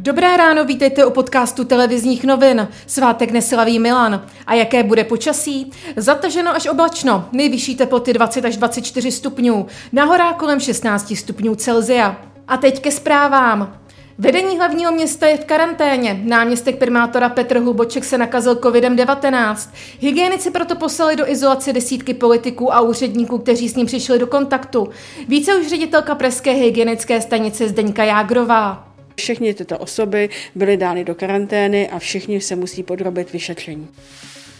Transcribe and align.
Dobré 0.00 0.36
ráno, 0.36 0.64
vítejte 0.64 1.04
u 1.04 1.10
podcastu 1.10 1.64
televizních 1.64 2.24
novin. 2.24 2.68
Svátek 2.86 3.30
neslaví 3.30 3.78
Milan. 3.78 4.26
A 4.46 4.54
jaké 4.54 4.82
bude 4.82 5.04
počasí? 5.04 5.70
Zataženo 5.96 6.54
až 6.54 6.66
oblačno, 6.66 7.28
nejvyšší 7.32 7.76
teploty 7.76 8.12
20 8.12 8.44
až 8.44 8.56
24 8.56 9.12
stupňů, 9.12 9.66
na 9.92 10.04
horách 10.04 10.36
kolem 10.36 10.60
16 10.60 11.16
stupňů 11.16 11.54
Celzia. 11.54 12.16
A 12.48 12.56
teď 12.56 12.80
ke 12.80 12.90
zprávám. 12.90 13.78
Vedení 14.18 14.58
hlavního 14.58 14.92
města 14.92 15.26
je 15.26 15.36
v 15.36 15.44
karanténě. 15.44 16.20
Náměstek 16.24 16.78
primátora 16.78 17.28
Petr 17.28 17.58
Hluboček 17.58 18.04
se 18.04 18.18
nakazil 18.18 18.54
COVID-19. 18.54 19.70
Hygienici 20.00 20.50
proto 20.50 20.76
poslali 20.76 21.16
do 21.16 21.30
izolace 21.30 21.72
desítky 21.72 22.14
politiků 22.14 22.74
a 22.74 22.80
úředníků, 22.80 23.38
kteří 23.38 23.68
s 23.68 23.76
ním 23.76 23.86
přišli 23.86 24.18
do 24.18 24.26
kontaktu. 24.26 24.88
Více 25.28 25.56
už 25.56 25.66
ředitelka 25.68 26.14
Pražské 26.14 26.50
hygienické 26.50 27.20
stanice 27.20 27.68
Zdeňka 27.68 28.04
Jágrová. 28.04 28.87
Všechny 29.18 29.54
tyto 29.54 29.78
osoby 29.78 30.28
byly 30.54 30.76
dány 30.76 31.04
do 31.04 31.14
karantény 31.14 31.88
a 31.88 31.98
všichni 31.98 32.40
se 32.40 32.56
musí 32.56 32.82
podrobit 32.82 33.32
vyšetření. 33.32 33.88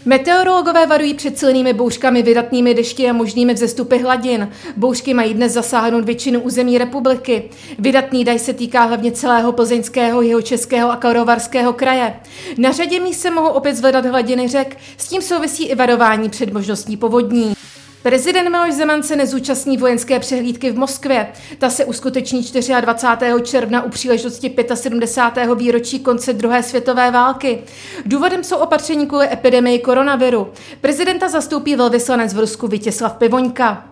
Meteorologové 0.04 0.86
varují 0.86 1.14
před 1.14 1.38
silnými 1.38 1.72
bouřkami, 1.72 2.22
vydatnými 2.22 2.74
dešti 2.74 3.10
a 3.10 3.12
možnými 3.12 3.54
vzestupy 3.54 3.98
hladin. 3.98 4.50
Bouřky 4.76 5.14
mají 5.14 5.34
dnes 5.34 5.52
zasáhnout 5.52 6.04
většinu 6.04 6.40
území 6.40 6.78
republiky. 6.78 7.50
Vydatný 7.78 8.24
daj 8.24 8.38
se 8.38 8.52
týká 8.52 8.84
hlavně 8.84 9.12
celého 9.12 9.52
plzeňského, 9.52 10.22
jeho 10.22 10.42
českého 10.42 10.90
a 10.90 10.96
karovarského 10.96 11.72
kraje. 11.72 12.14
Na 12.58 12.72
řadě 12.72 13.00
míst 13.00 13.20
se 13.20 13.30
mohou 13.30 13.48
opět 13.48 13.74
zvedat 13.74 14.06
hladiny 14.06 14.48
řek, 14.48 14.76
s 14.96 15.08
tím 15.08 15.22
souvisí 15.22 15.66
i 15.66 15.74
varování 15.74 16.28
před 16.28 16.52
možností 16.52 16.96
povodní. 16.96 17.57
Prezident 18.08 18.48
Miloš 18.48 18.74
Zeman 18.74 19.02
se 19.02 19.16
nezúčastní 19.16 19.76
vojenské 19.76 20.18
přehlídky 20.18 20.70
v 20.70 20.78
Moskvě. 20.78 21.28
Ta 21.58 21.70
se 21.70 21.84
uskuteční 21.84 22.42
24. 22.80 23.32
června 23.42 23.82
u 23.82 23.88
příležitosti 23.88 24.54
75. 24.74 25.54
výročí 25.54 25.98
konce 25.98 26.32
druhé 26.32 26.62
světové 26.62 27.10
války. 27.10 27.58
Důvodem 28.06 28.44
jsou 28.44 28.56
opatření 28.56 29.06
kvůli 29.06 29.32
epidemii 29.32 29.78
koronaviru. 29.78 30.52
Prezidenta 30.80 31.28
zastoupí 31.28 31.76
velvyslanec 31.76 32.34
v 32.34 32.38
Rusku 32.38 32.68
Vítězslav 32.68 33.16
Pivoňka. 33.16 33.88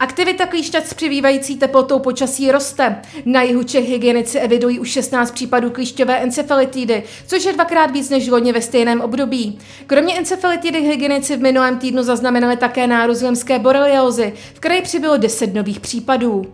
Aktivita 0.00 0.46
klíšťat 0.46 0.86
s 0.86 0.94
přibývající 0.94 1.56
teplotou 1.56 1.98
počasí 1.98 2.50
roste. 2.50 3.02
Na 3.24 3.42
jihu 3.42 3.62
Čech 3.62 3.88
hygienici 3.88 4.38
evidují 4.38 4.78
už 4.78 4.90
16 4.90 5.30
případů 5.30 5.70
klíšťové 5.70 6.18
encefalitidy, 6.18 7.02
což 7.26 7.44
je 7.44 7.52
dvakrát 7.52 7.90
víc 7.90 8.10
než 8.10 8.28
loni 8.28 8.52
ve 8.52 8.62
stejném 8.62 9.00
období. 9.00 9.58
Kromě 9.86 10.18
encefalitidy 10.18 10.80
hygienici 10.80 11.36
v 11.36 11.42
minulém 11.42 11.78
týdnu 11.78 12.02
zaznamenali 12.02 12.56
také 12.56 12.86
nárůst 12.86 13.22
lemské 13.22 13.58
boreliozy. 13.58 14.32
V 14.54 14.60
kraji 14.60 14.82
přibylo 14.82 15.16
10 15.16 15.54
nových 15.54 15.80
případů. 15.80 16.46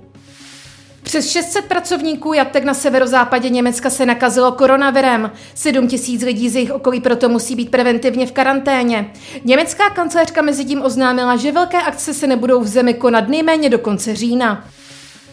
Přes 1.14 1.30
600 1.30 1.64
pracovníků 1.64 2.32
jatek 2.32 2.64
na 2.64 2.74
severozápadě 2.74 3.48
Německa 3.48 3.90
se 3.90 4.06
nakazilo 4.06 4.52
koronavirem. 4.52 5.30
7 5.54 5.88
tisíc 5.88 6.22
lidí 6.22 6.48
z 6.48 6.54
jejich 6.54 6.72
okolí 6.72 7.00
proto 7.00 7.28
musí 7.28 7.56
být 7.56 7.70
preventivně 7.70 8.26
v 8.26 8.32
karanténě. 8.32 9.12
Německá 9.44 9.90
kancelářka 9.90 10.42
mezi 10.42 10.64
tím 10.64 10.82
oznámila, 10.82 11.36
že 11.36 11.52
velké 11.52 11.82
akce 11.82 12.14
se 12.14 12.26
nebudou 12.26 12.60
v 12.60 12.66
zemi 12.66 12.94
konat 12.94 13.28
nejméně 13.28 13.70
do 13.70 13.78
konce 13.78 14.14
října. 14.14 14.68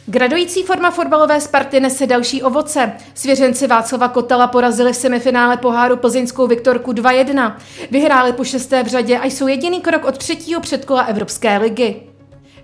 Gradující 0.06 0.64
forma 0.64 0.92
fotbalové 0.92 1.42
Sparty 1.42 1.80
nese 1.80 2.08
další 2.08 2.44
ovoce. 2.44 2.92
Svěřenci 3.14 3.68
Václava 3.68 4.08
Kotala 4.08 4.48
porazili 4.48 4.94
v 4.94 4.96
semifinále 4.96 5.58
poháru 5.58 5.98
plzeňskou 5.98 6.48
Viktorku 6.48 6.92
2-1. 6.92 7.56
Vyhráli 7.92 8.34
po 8.34 8.44
šesté 8.44 8.84
v 8.84 8.88
řadě 8.88 9.18
a 9.18 9.26
jsou 9.26 9.48
jediný 9.48 9.82
krok 9.82 10.06
od 10.06 10.18
třetího 10.18 10.62
předkola 10.62 11.02
Evropské 11.02 11.58
ligy. 11.58 12.11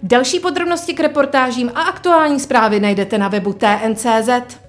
Další 0.04 0.40
podrobnosti 0.40 0.94
k 0.94 1.00
reportážím 1.00 1.72
a 1.76 1.82
aktuální 1.82 2.40
zprávy 2.40 2.80
najdete 2.80 3.18
na 3.18 3.28
webu 3.28 3.54
TNCZ. 3.54 4.67